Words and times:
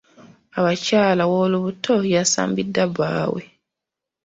Abakyala 0.57 1.23
w'olubuto 1.31 1.93
yasambiddwa 2.13 2.83
bbaawe. 2.91 3.41